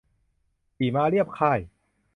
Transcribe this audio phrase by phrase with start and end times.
[0.75, 1.59] ขี่ม้าเลียบค่าย